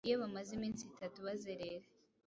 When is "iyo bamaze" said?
0.07-0.51